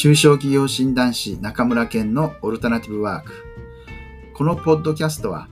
[0.00, 3.44] 中小企業診断士中村健のオルタナティブワーク。
[4.32, 5.46] このポッドキャストは、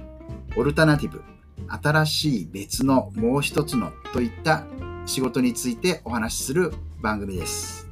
[0.57, 1.23] オルタナティブ、
[1.69, 4.65] 新しい別のもう一つのといった
[5.05, 6.73] 仕事についてお話しする
[7.03, 7.91] 番組です。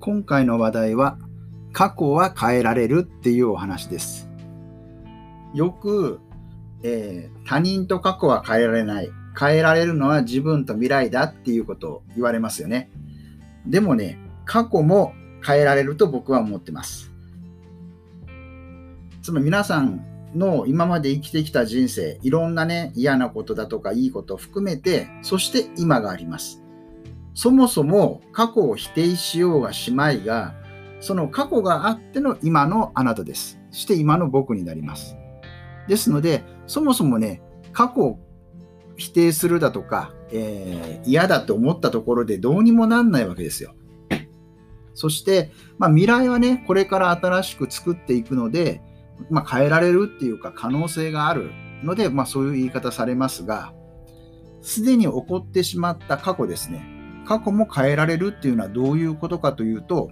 [0.00, 1.16] 今回の話題は
[1.72, 4.31] 過去は変えられるっていうお話です。
[5.54, 6.20] よく、
[6.82, 9.10] えー、他人と過去は変えられない。
[9.38, 12.90] 変えられるのは自分と未来だっていうことを言われますよね。
[13.66, 17.12] でもね、過去も変えられると僕は思ってます。
[19.22, 26.62] つまり皆さんの今まで生きてきた人生、いろんなね、嫌なことだとかいいことを含めて、そして今があります。
[27.34, 30.54] そもそも過去を否定しようがしまいが、
[31.00, 33.58] その過去があっての今のあなたです。
[33.70, 35.16] そして今の僕になります。
[35.88, 38.18] ですので、そもそもね、過去を
[38.96, 43.74] 否定するだとか、えー、嫌だと思ったところでどうにもなんないわけですよ。
[44.94, 48.82] そして、まあ、未来はね、これから新しく作っていくので、
[49.30, 51.50] まあ、変えられるっていうか可能性がある
[51.82, 53.72] ので、まあ、そういう言い方されますが、
[54.60, 56.86] すでに起こってしまった過去ですね。
[57.26, 60.10] 過去も変えられるっていうのはどういうことかというと、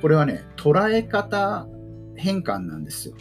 [0.00, 1.66] これはね、捉え方
[2.16, 3.14] 変換なんですよ。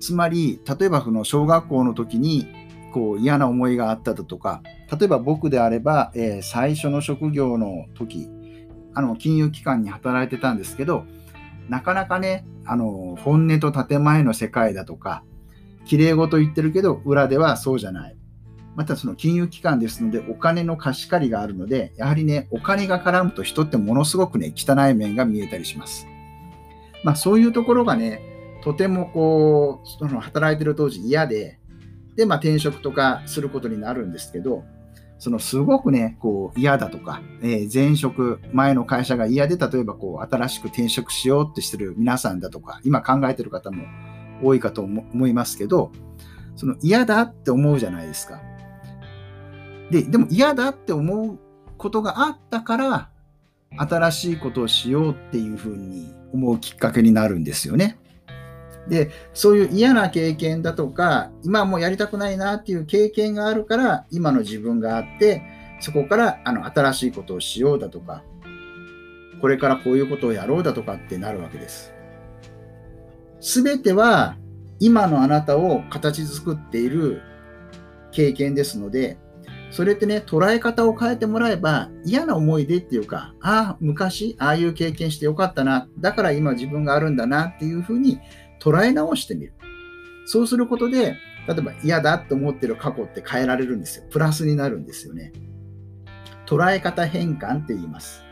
[0.00, 2.48] つまり、例えばその小学校の時に
[2.92, 8.28] こう嫌な思いがあっただとか、例えば僕であれば、えー、最初の職業の時、
[8.94, 11.04] あの金融機関に働いてたんですけど、
[11.68, 15.22] なかなかね、あの本音と建前の世界だとか、
[15.84, 18.16] 綺麗事言ってるけど、裏ではそうじゃない。
[18.76, 26.06] またその金融機関ですので、お金の貸し借りがあるので、やはりね、お金が絡むと人ってものすごくね、汚い面が見えたりします。
[27.04, 28.29] まあそういうところがね、
[28.62, 31.58] とてもこう、その働いてる当時嫌で、
[32.16, 34.64] で、まあ転職とかすることになるんですけど、
[35.18, 43.84] そのすごくね、こう嫌だとか、えー、前職、前の会社が嫌で、例えばこう新しく転職しようってしてる皆さんだとか、今考えてる方も
[44.42, 45.92] 多いかと思いますけど、
[46.56, 48.40] その嫌だって思うじゃないですか。
[49.90, 51.38] で、でも嫌だって思う
[51.76, 53.10] ことがあったから、
[53.76, 57.98] 新しいことをしようっていうふうに思うきっかけになるんですよね。
[58.88, 65.42] で、そういう嫌な経験だとか、今もうやりたくないなっていう経験があるから、今の自分があって、
[65.80, 68.22] そこからあの新しいことをしようだとか、
[69.40, 71.92] これからこういうことをやろうだとかってなるわけです。
[73.40, 74.36] すべては
[74.78, 77.22] 今のあなたを形作っている
[78.12, 79.18] 経験ですので、
[79.70, 88.18] それってね、捉え方を変えてもらえば、嫌な思い出っていうか、ああ、昔、ああいう経験してよかったな、だから今自分があるんだなっていうふうに
[88.60, 89.54] 捉え直してみる。
[90.26, 91.16] そうすることで、
[91.48, 94.04] 例えば嫌だって思ってる過去って変えられるんですよ。
[94.10, 95.32] プラスになるんですよね。
[96.46, 98.22] 捉え方変換って言います。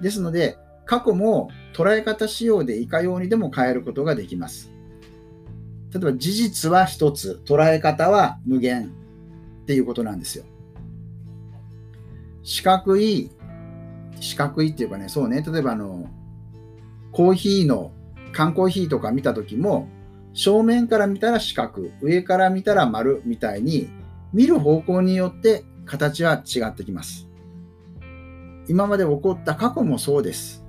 [0.00, 0.56] ですので、
[0.86, 4.70] 過去も捉え方仕様でいかようにでも変えることができます。
[5.92, 8.92] 例えば事実は一つ、捉え方は無限
[9.62, 10.44] っていうことなんですよ。
[12.42, 13.30] 四角い、
[14.20, 16.08] 四角いっていうかね、そうね、例えばあの、
[17.12, 17.92] コーヒーの
[18.34, 19.88] 缶コーヒーとか見た時も、
[20.34, 23.88] 正面から見たら四角、上から見たら丸みたいに、
[24.32, 27.28] 見る方向によって形は違ってきます。
[28.68, 30.64] 今まで起こった過去もそうです。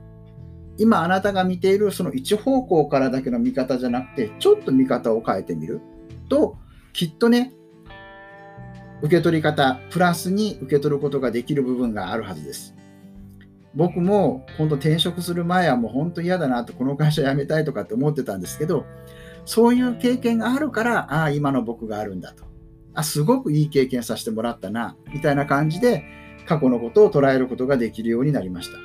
[0.77, 5.81] 今あなたが見ているその一方向からだけの見方じゃなくて、ちょっと見方を変えてみる
[6.29, 6.57] と、
[6.93, 7.53] きっとね、
[9.01, 12.75] 受け取り方、プラスに受け取ることができる部分があるはずです。
[13.75, 18.85] 僕も本当転職する前はもう本当嫌だなと、この会社辞めたいとかって思ってたんですけど、
[19.45, 22.45] そういう経験があるから、ああ、今の僕があるんだと。
[22.93, 26.03] あ、すごくいい経験させてもらったな、みたいな感じで、
[26.47, 28.77] 過去のことを捉えることができるようになりました。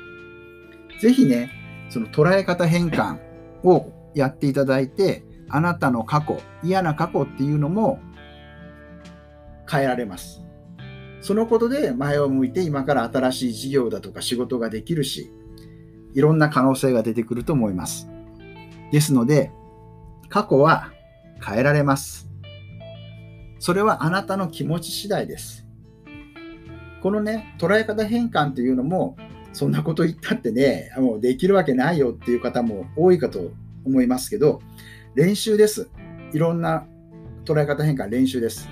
[1.00, 1.50] ぜひね、
[1.88, 3.18] その捉え方変換
[3.62, 8.00] をやっていただいて、あなたの過去、嫌な過去っていうのも
[9.70, 10.42] 変えられます。
[11.20, 15.30] そのことで前を向いて今から新しい事業だとか仕事ができるし、
[16.14, 18.08] いろんな可能性が出てくると思います。
[18.90, 19.52] ですので、
[20.28, 20.92] 過去は
[21.44, 22.30] 変えられます。
[23.58, 25.66] それはあなたの気持ち次第です。
[27.02, 29.16] このね、捉え方変換というのも、
[29.52, 33.52] そんなこと言ったってね、もうできるわけないよっていう方も多いかと
[33.84, 34.60] 思いますけど、
[35.14, 35.90] 練習です。
[36.32, 36.86] いろんな
[37.44, 38.68] 捉え方変換練習です。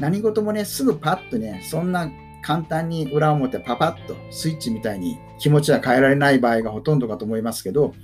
[0.00, 2.10] 何事もね、すぐパッとね、そんな
[2.42, 7.94] 簡単に裏表パパッとスイッチみたいに気持ちは変えられない場合がほとんどかと思いますけど、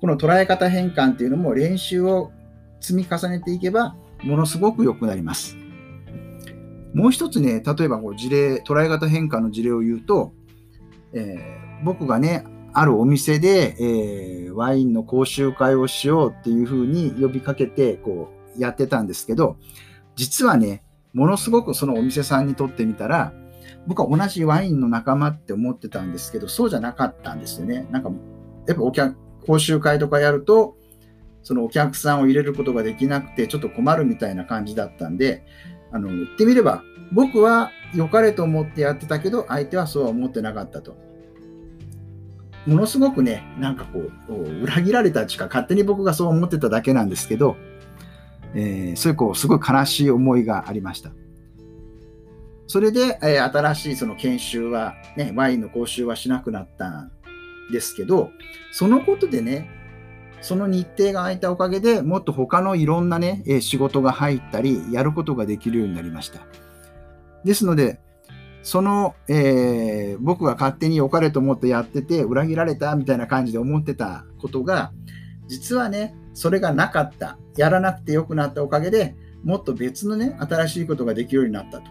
[0.00, 2.32] この捉え方変換っていうのも練習を
[2.80, 5.56] 積み重ねていけば、ものすごく良くなります。
[6.94, 10.32] もう一つね、例えばこう事例、捉え方変換の事例を言うと、
[11.12, 19.56] えー、僕がね、あるお店で、えー、ワインの講習会をしようっていうふうに呼びかけてこうやってたんですけど、
[20.16, 20.82] 実はね、
[21.12, 23.32] ものすごくそのお店さんにとってみたら、
[23.86, 27.86] 僕は同じワインの仲間って思ってたんですけど、そうじゃなかったんですよね。
[27.90, 28.10] なんか、
[28.66, 29.16] やっぱお客、
[29.46, 30.76] 講習会とかやると、
[31.42, 35.44] そのお客さんを入れることができなくて、ちょっと困るみたいな感じだったんで、
[35.90, 36.82] あの、言ってみれば、
[37.12, 40.96] 僕は良かれと思ってやってたけど、相手はそうは思ってなかったと。
[42.66, 44.32] ものすごくね、なんかこう、
[44.62, 47.56] 裏切られたちか、勝手に僕がそう思ってただけなんですけど、
[48.54, 51.10] えー、そういうこう、すごい悲しい思いがありました。
[52.66, 57.12] それで、えー、新しいその研修は、ね、ワインの講習はしなくなったん
[57.70, 58.30] ですけど、
[58.72, 59.68] そのことでね、
[60.40, 66.40] その日程が空いたおかげでもっと他のいろんなね、え仕事が入ったり、やることができるようになりました。
[67.44, 68.00] ですので、
[68.62, 74.92] その、えー、僕が勝手に良かれと思ってやってて、裏切られたみたいな感じで思ってたことが、
[75.48, 77.38] 実はね、それがなかった。
[77.56, 79.14] やらなくてよくなったおかげで
[79.44, 81.90] もっと別のね、新しいことができるようになったと。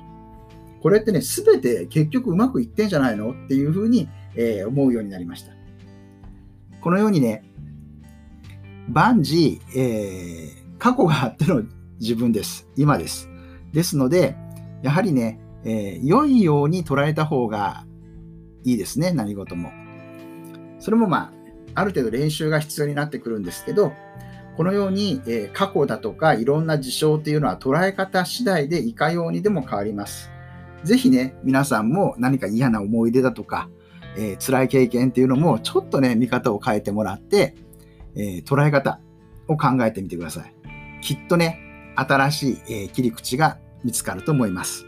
[0.81, 3.31] これってね、すべて結局うまくいってんじゃないの？
[3.31, 5.53] っていうふうに、えー、思うようになりました。
[6.81, 7.43] このようにね、
[8.89, 11.63] 万事、えー、過去があっての
[11.99, 12.67] 自分です。
[12.75, 13.29] 今です。
[13.71, 14.35] ですので、
[14.81, 17.85] やはりね、えー、良いように捉えた方が
[18.63, 19.69] いいですね、何事も。
[20.79, 21.31] それもま
[21.75, 23.93] あ、ある程度練習が必要になってくるんですけど、
[24.57, 30.29] このように、え、過去だとかいろんな事象っていうのは捉え方次第でいかようにでも変わります。
[30.83, 33.69] ぜひね、皆さんも何か嫌な思い出だとか、
[34.17, 37.55] えー、辛い経験っていうのもちょっとね、見方を変えてもらって、
[38.15, 38.99] えー、捉え方
[39.47, 40.53] を考えてみてください。
[41.01, 41.59] きっとね、
[41.95, 44.85] 新しい、えー、切り口が見つかると思います。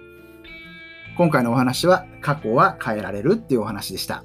[1.18, 4.24] 今回のお話は過去は変えられるっていうお話でした。